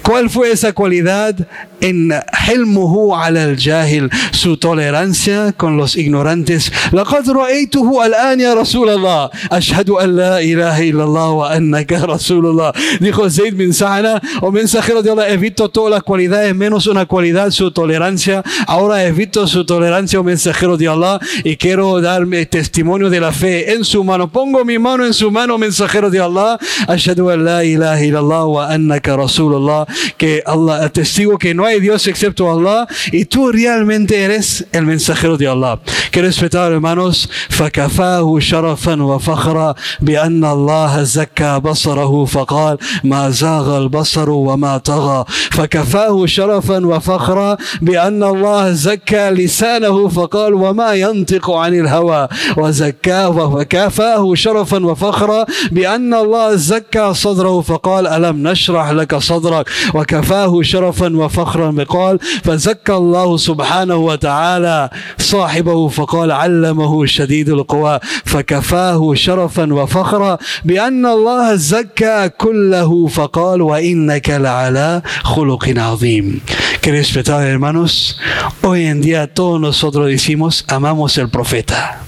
¿cuál 0.03 0.29
fue 0.29 0.51
esa 0.51 0.75
cualidad? 0.75 1.35
En 1.82 2.12
hilmuhu 2.48 3.14
ala 3.14 3.44
al-jahil, 3.44 4.10
su 4.32 4.58
tolerancia 4.58 5.54
con 5.54 5.78
los 5.78 5.96
ignorantes. 5.96 6.72
لقد 6.94 7.30
رأيته 7.30 8.06
الآن 8.06 8.40
يا 8.40 8.54
رسول 8.54 8.90
الله 8.90 9.30
أشهد 9.52 9.90
أن 9.90 10.16
لا 10.16 10.40
إله 10.40 10.90
إلا 10.90 11.04
الله 11.04 11.30
وأنك 11.30 11.92
رسول 11.92 12.46
الله 12.46 12.74
dijo 13.00 13.30
Zayd 13.30 13.56
bin 13.56 13.74
Sa'na 13.74 14.22
o 14.42 14.52
mensajero 14.52 15.04
de 15.04 15.12
Allah 15.12 15.30
he 15.30 15.38
visto 15.38 15.70
todas 15.70 15.92
las 15.92 16.04
cualidades 16.04 16.56
menos 16.56 16.88
una 16.88 17.06
cualidad 17.06 17.52
su 17.52 17.72
tolerancia 17.72 18.44
ahora 18.68 19.04
he 19.04 19.12
visto 19.12 19.48
su 19.48 19.66
tolerancia 19.66 20.20
o 20.20 20.24
mensajero 20.24 20.78
de 20.78 20.88
Allah 20.88 21.20
y 21.44 21.58
quiero 21.58 22.00
darme 22.02 22.46
testimonio 22.46 23.10
de 23.10 23.20
la 23.20 23.32
fe 23.32 23.74
en 23.74 23.84
su 23.84 24.04
mano 24.04 24.32
pongo 24.32 24.64
mi 24.66 24.80
mano 24.80 25.06
en 25.06 25.14
su 25.14 25.32
mano 25.32 25.58
mensajero 25.58 26.10
de 26.10 26.20
Allah 26.20 26.58
أشهد 26.90 27.20
أن 27.20 27.46
لا 27.46 27.62
إله 27.62 28.10
إلا 28.10 28.20
الله 28.20 28.44
وأنك 28.46 29.10
رسول 29.10 29.54
الله 29.56 29.86
que 30.18 30.42
Allah 30.46 30.90
testigo 30.90 31.38
que 31.38 31.54
no 31.54 31.66
hay 31.66 31.71
Dios 31.81 32.07
excepto 32.07 32.51
Allah? 32.51 32.87
Y 33.13 33.25
tú 33.25 33.51
realmente 33.53 34.23
eres 34.23 34.67
el 34.73 34.87
mensajero 34.87 35.37
de 35.37 35.49
Allah. 35.49 35.81
Que 36.11 36.23
respetar 36.23 36.73
hermanos. 36.73 37.29
فكفاه 37.51 38.39
شرفا 38.39 39.03
وفخرا 39.03 39.75
بأن 40.01 40.45
الله 40.45 41.03
زكى 41.03 41.61
بصره 41.61 42.25
فقال 42.25 42.79
ما 43.05 43.31
زاغ 43.31 43.79
البصر 43.79 44.31
وما 44.31 44.79
طغى 44.79 45.25
فكفاه 45.51 46.27
شرفا 46.27 46.87
وفخرا 46.87 47.57
بأن 47.83 48.23
الله 48.23 48.73
زكى 48.73 49.31
لسانه 49.31 50.09
فقال 50.09 50.55
وما 50.55 50.95
ينطق 50.95 51.51
عن 51.51 51.75
الهوى 51.75 52.29
وزكاه 52.57 53.29
وكافاه 53.29 54.35
شرفا 54.35 54.87
وفخرا 54.87 55.45
بأن 55.73 56.15
الله 56.15 56.57
زكى 56.57 57.15
صدره 57.15 57.61
فقال 57.61 58.07
ألم 58.07 58.49
نشرح 58.49 58.91
لك 58.91 59.17
صدرك 59.17 59.71
وكفاه 59.95 60.63
شرفا 60.63 61.17
وفخرا 61.17 61.62
بقال 61.71 62.19
فزكى 62.45 62.93
الله 62.93 63.37
سبحانه 63.37 63.97
وتعالى 63.97 64.91
صاحبه 65.19 65.89
فقال 65.89 66.33
علمه 66.33 67.07
شديد 67.07 67.49
القوى 67.49 68.01
فكفاه 68.25 69.15
شرفا 69.15 69.75
وفخرا 69.75 70.39
بأن 70.65 71.07
الله 71.07 71.55
زكى 71.55 72.29
كله 72.39 73.07
فقال 73.07 73.63
وإنك 73.63 74.31
لعلى 74.31 75.03
خلق 75.23 75.75
عظيم 75.77 76.41
Que 76.83 76.91
respetados 76.91 77.45
hermanos, 77.45 78.19
hoy 78.61 78.87
en 78.87 79.01
día 79.03 79.33
todos 79.33 79.61
nosotros 79.61 80.09
decimos 80.09 80.65
amamos 80.67 81.17
el 81.17 81.29
profeta. 81.29 82.01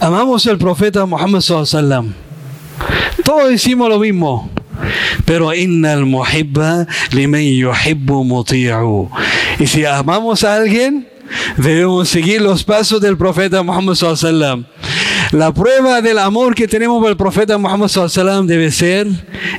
Amamos 0.00 0.46
el 0.46 0.58
profeta 0.58 1.06
Muhammad 1.06 1.40
sallallahu 1.40 2.12
Todos 3.24 3.48
decimos 3.48 3.88
lo 3.88 3.98
mismo. 3.98 4.50
Pero 5.24 5.54
innal 5.54 6.04
muhibba 6.06 6.86
liman 7.12 7.42
yuhibbu 7.42 8.24
muti'u. 8.24 9.10
Y 9.58 9.66
si 9.66 9.84
amamos 9.84 10.44
a 10.44 10.56
alguien, 10.56 11.06
debemos 11.56 12.08
seguir 12.08 12.40
los 12.40 12.64
pasos 12.64 13.00
del 13.00 13.16
profeta 13.16 13.62
Muhammad 13.62 13.94
sallallahu 13.94 14.64
la 15.32 15.52
prueba 15.52 16.02
del 16.02 16.18
amor 16.18 16.54
que 16.54 16.68
tenemos 16.68 17.00
por 17.00 17.10
el 17.10 17.16
profeta 17.16 17.56
Muhammad 17.56 17.88
sallallahu 17.88 18.44
debe 18.46 18.70
ser 18.70 19.06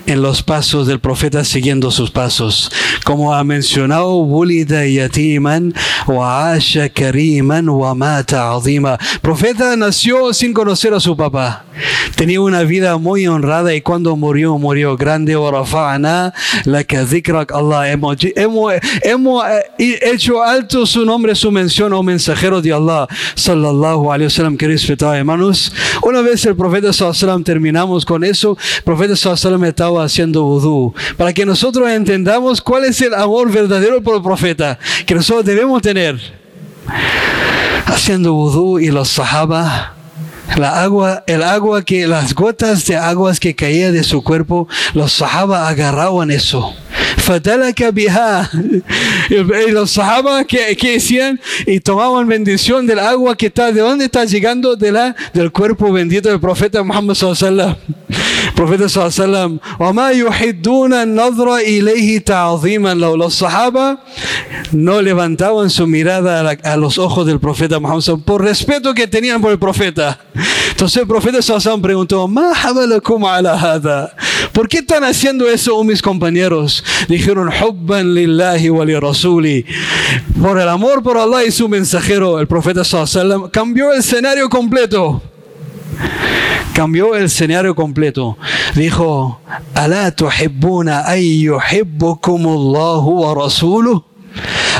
en 0.06 0.22
los 0.22 0.44
pasos 0.44 0.86
del 0.86 1.00
profeta 1.00 1.44
siguiendo 1.44 1.90
sus 1.90 2.12
pasos. 2.12 2.72
Como 3.04 3.34
ha 3.34 3.44
mencionado, 3.44 4.16
wulida 4.18 4.86
yatiman 4.86 5.74
wa 6.08 6.52
asha 6.52 6.90
kariman 6.90 7.70
wa 7.70 7.96
mata 7.96 8.54
azima. 8.54 9.00
Profeta 9.22 9.76
nació 9.76 10.32
sin 10.34 10.54
conocer 10.54 10.94
a 10.94 11.00
su 11.00 11.18
papá. 11.18 11.66
Tenía 12.16 12.40
una 12.40 12.62
vida 12.62 12.98
muy 12.98 13.26
honrada 13.26 13.74
y 13.74 13.82
cuando 13.82 14.16
murió, 14.16 14.58
murió 14.60 14.96
grande. 14.96 15.34
la 15.34 16.86
Allah. 17.54 17.92
Hemos, 17.92 18.18
hemos, 18.36 18.74
hemos 19.02 19.44
eh, 19.80 20.00
hecho 20.04 20.44
alto 20.44 20.86
su 20.86 21.04
nombre, 21.04 21.34
su 21.34 21.52
mención, 21.52 21.92
oh 21.94 22.04
mensajero 22.04 22.62
de 22.62 22.74
Allah. 22.74 23.08
Sallallahu 23.36 24.12
alayhi 24.12 24.26
wa 24.26 24.30
sallam, 24.30 24.58
que 24.58 24.68
respetado 24.68 25.16
Una 26.02 26.22
vez 26.22 26.46
el 26.46 26.56
profeta 26.56 26.92
terminamos 27.44 28.06
con 28.06 28.24
eso, 28.24 28.58
el 28.78 28.84
profeta 28.84 29.16
sallam 29.16 29.64
estaba 29.66 30.04
haciendo 30.04 30.44
vudú, 30.44 30.94
para 31.18 31.34
que 31.34 31.46
nosotros 31.46 31.90
entendamos 31.90 32.62
cuál 32.62 32.86
es 32.86 33.02
el 33.02 33.14
amor 33.14 33.52
verdadero 33.52 34.02
por 34.02 34.16
el 34.16 34.22
profeta 34.22 34.80
que 35.06 35.16
nosotros 35.16 35.46
debemos 35.46 35.82
tener. 35.82 36.20
Haciendo 37.86 38.34
vudú 38.34 38.80
y 38.80 38.90
los 38.90 39.10
sahaba 39.10 39.96
la 40.58 40.84
agua, 40.84 41.24
el 41.28 41.42
agua 41.42 41.84
que, 41.84 42.08
las 42.08 42.36
gotas 42.36 42.86
de 42.86 42.96
aguas 42.96 43.40
que 43.40 43.56
caía 43.56 43.92
de 43.92 44.04
su 44.04 44.24
cuerpo, 44.24 44.68
los 44.94 45.14
sahaba 45.14 45.68
agarraban 45.68 46.32
eso. 46.32 46.76
Fatalaka 47.24 47.90
biha. 47.92 48.50
Y 49.30 49.72
los 49.72 49.92
sahaba 49.92 50.44
que, 50.44 50.76
que 50.76 50.94
decían 50.94 51.40
y 51.66 51.80
tomaban 51.80 52.28
bendición 52.28 52.86
del 52.86 53.00
agua 53.00 53.36
que 53.38 53.46
está, 53.46 53.72
¿de 53.72 53.80
dónde 53.80 54.06
está 54.06 54.26
llegando? 54.26 54.76
De 54.76 54.92
la, 54.92 55.16
del 55.34 55.52
cuerpo 55.52 55.92
bendito 55.92 56.28
del 56.28 56.42
profeta 56.42 56.84
Muhammad 56.84 57.16
sallallahu 57.16 57.78
Profeta 58.56 58.90
sallallahu 58.90 59.60
Los 63.18 63.34
sahaba 63.36 64.04
no 64.72 65.02
levantaban 65.02 65.70
su 65.70 65.88
mirada 65.88 66.58
a, 66.64 66.78
los 66.78 66.98
ojos 66.98 67.26
del 67.26 67.40
profeta 67.40 67.80
Muhammad 67.80 68.04
por 68.26 68.44
respeto 68.44 68.94
que 68.94 69.08
tenían 69.08 69.42
por 69.42 69.52
el 69.52 69.60
profeta. 69.60 70.20
Entonces 70.72 71.02
el 71.02 71.08
profeta 71.08 71.42
sallallahu 71.42 71.82
preguntó, 71.82 72.30
¿Por 74.52 74.68
qué 74.68 74.80
están 74.80 75.04
haciendo 75.04 75.48
eso 75.48 75.82
mis 75.84 76.02
compañeros? 76.02 76.84
Dijeron, 77.14 77.50
Hubban 77.50 78.16
lillahi 78.16 78.70
wa 78.70 78.84
li 78.86 79.00
rasuli. 79.00 79.66
Por 80.42 80.60
el 80.60 80.68
amor 80.68 81.04
por 81.04 81.18
Allah 81.18 81.44
y 81.46 81.52
su 81.52 81.70
mensajero, 81.70 82.40
el 82.40 82.48
profeta 82.48 82.84
sallallahu 82.84 83.52
cambió 83.52 83.94
el 83.94 84.00
escenario 84.00 84.50
completo 84.50 85.22
cambió 86.74 87.16
el 87.16 87.26
escenario 87.26 87.76
completo. 87.76 88.36
Dijo, 88.74 89.40
¿Alá 89.76 90.10
tuhibbuna 90.10 91.04
ay 91.06 91.44
yuhibbukumullahu 91.44 93.22
wa 93.22 93.36
rasuluh? 93.36 94.04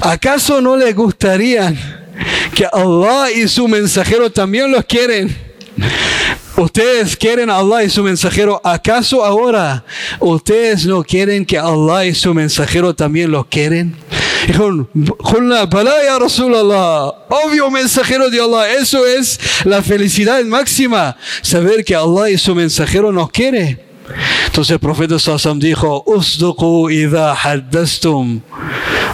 ¿Acaso 0.02 0.60
no 0.60 0.76
les 0.76 0.96
gustaría 0.96 1.72
que 2.56 2.66
Allah 2.66 3.32
y 3.32 3.48
su 3.48 3.68
mensajero 3.68 4.32
también 4.32 4.72
los 4.72 4.84
quieren? 4.86 5.36
Ustedes 6.58 7.18
quieren 7.18 7.50
a 7.50 7.58
Allah 7.58 7.84
y 7.84 7.90
su 7.90 8.04
mensajero. 8.04 8.62
¿Acaso 8.64 9.26
ahora 9.26 9.84
ustedes 10.20 10.86
no 10.86 11.04
quieren 11.04 11.46
que 11.46 11.58
Allah 11.58 12.06
y 12.06 12.14
su 12.14 12.34
mensajero 12.34 12.94
también 12.94 13.32
los 13.32 13.48
quieren? 13.48 13.96
Dijeron, 14.46 14.90
ya 14.94 16.20
Rasulallah, 16.20 17.14
obvio 17.30 17.72
mensajero 17.72 18.30
de 18.30 18.42
Allah, 18.42 18.74
eso 18.74 19.06
es 19.06 19.40
la 19.64 19.82
felicidad 19.82 20.44
máxima, 20.44 21.16
saber 21.42 21.86
que 21.86 21.96
Allah 21.96 22.30
y 22.30 22.38
su 22.38 22.54
mensajero 22.54 23.12
nos 23.12 23.32
quiere. 23.32 23.83
Entonces 24.46 24.72
el 24.72 24.80
profeta 24.80 25.18
Sassam 25.18 25.60
dijo, 25.60 26.04
Usduqu 26.06 26.90
idha 26.90 27.34
haddastum, 27.34 28.42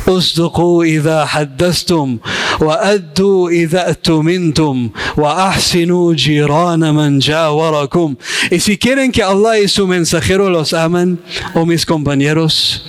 Usduqu 0.05 0.83
idha 0.85 1.25
haddastum, 1.25 2.19
wa 2.59 2.75
addu 2.81 3.49
idha 3.49 3.87
atumintum, 3.87 4.91
wa 5.15 5.49
ahsinu 5.49 6.13
jirana 6.15 6.93
man 6.93 7.21
jawarakum. 7.21 8.17
Y 8.51 8.59
si 8.59 8.77
quieren 8.77 9.11
que 9.11 9.23
Allah 9.23 9.59
y 9.59 9.67
su 9.67 9.87
mensajero 9.87 10.49
los 10.49 10.73
aman, 10.73 11.19
o 11.53 11.61
oh 11.61 11.65
mis 11.65 11.85
compañeros, 11.85 12.85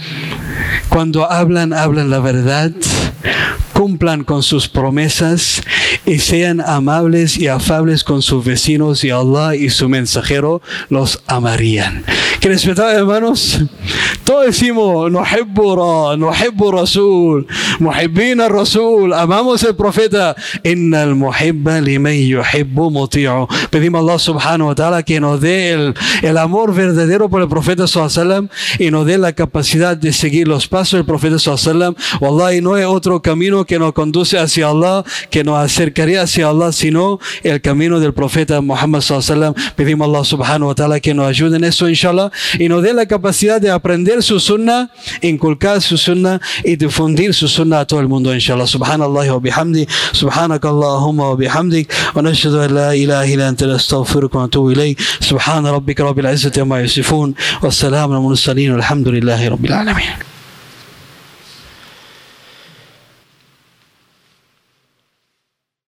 cuando 0.88 1.30
hablan, 1.30 1.72
hablan 1.72 2.10
la 2.10 2.20
verdad, 2.20 2.72
cumplan 3.72 4.24
con 4.24 4.42
sus 4.42 4.68
promesas 4.68 5.62
y 6.10 6.18
sean 6.18 6.60
amables 6.60 7.38
y 7.38 7.46
afables 7.46 8.02
con 8.02 8.20
sus 8.20 8.44
vecinos 8.44 9.04
y 9.04 9.10
Allah 9.10 9.54
y 9.54 9.70
su 9.70 9.88
mensajero 9.88 10.60
los 10.88 11.22
amarían. 11.28 12.02
Que 12.40 12.48
respetados 12.48 12.94
hermanos, 12.94 13.60
todos 14.24 14.46
decimos, 14.46 15.12
nuhibbu 15.12 16.16
nuhibbu 16.16 16.72
rasul, 16.72 17.46
muhibbina 17.78 18.48
rasul, 18.48 19.12
amamos 19.12 19.62
el 19.62 19.76
profeta, 19.76 20.34
innal 20.64 21.14
muhibba 21.14 21.80
liman 21.80 22.14
yuhibbu 22.14 22.90
muti'u. 22.90 23.46
Pedimos 23.70 24.00
a 24.00 24.02
Allah 24.02 24.18
subhanahu 24.18 24.68
wa 24.68 24.74
ta'ala 24.74 25.02
que 25.04 25.20
nos 25.20 25.40
dé 25.40 25.72
el, 25.72 25.94
el 26.22 26.38
amor 26.38 26.74
verdadero 26.74 27.28
por 27.28 27.42
el 27.42 27.48
profeta 27.48 27.86
sallallahu 27.86 28.48
y 28.80 28.90
nos 28.90 29.06
dé 29.06 29.16
la 29.16 29.32
capacidad 29.32 29.96
de 29.96 30.12
seguir 30.12 30.48
los 30.48 30.66
pasos 30.66 30.98
del 30.98 31.04
profeta 31.04 31.38
sallallahu 31.38 31.94
Wallahi 32.20 32.62
no 32.62 32.74
hay 32.74 32.84
otro 32.84 33.22
camino 33.22 33.64
que 33.64 33.78
nos 33.78 33.92
conduce 33.92 34.38
hacia 34.38 34.70
Allah, 34.70 35.04
que 35.30 35.44
nos 35.44 35.58
acercaría 36.00 36.22
hacia 36.22 36.48
Allah, 36.48 36.72
sino 36.72 37.18
el 37.42 37.60
camino 37.60 38.00
del 38.00 38.12
profeta 38.12 38.60
Muhammad 38.60 39.00
sallallahu 39.00 39.54
Pedimos 39.76 40.06
a 40.06 40.10
Allah 40.10 40.24
subhanahu 40.24 40.68
wa 40.68 40.74
ta'ala 40.74 41.00
que 41.00 41.14
nos 41.14 41.26
ayude 41.26 41.56
en 41.56 41.64
eso 41.64 41.88
inshallah 41.88 42.30
y 42.58 42.68
nos 42.68 42.82
dé 42.82 42.92
la 42.92 43.06
capacidad 43.06 43.60
de 43.60 43.70
aprender 43.70 44.22
su 44.22 44.40
sunnah, 44.40 44.90
inculcar 45.20 45.80
su 45.80 45.96
sunnah 45.96 46.40
y 46.64 46.76
difundir 46.76 47.34
su 47.34 47.48
sunnah 47.48 47.80
a 47.80 47.86
todo 47.86 48.00
el 48.00 48.08
mundo, 48.08 48.34
inshallah. 48.34 48.66
Subhanallah 48.66 49.32
wa 49.32 49.40
bihamdi, 49.40 49.86
subhanak 50.12 50.64
Allahumma 50.64 51.30
wa 51.30 51.36
bihamdik, 51.36 51.90
wa 52.14 52.22
nashhadu 52.22 52.64
an 52.64 52.74
la 52.74 52.96
ilaha 52.96 53.26
illa 53.26 53.48
anta 53.48 53.66
nastaghfiruka 53.66 54.38
wa 54.38 54.46
natubu 54.46 54.72
ilayk. 54.72 54.98
Subhana 55.20 55.72
rabbika 55.72 56.04
rabbil 56.04 56.26
izzati 56.32 56.60
amma 56.60 56.80
yasifun, 56.80 57.34
wa 57.62 57.68
salamun 57.68 58.16
al 58.16 58.22
mursalin, 58.22 58.72
walhamdulillahi 58.72 59.50
rabbil 59.50 59.72
alamin. 59.72 60.29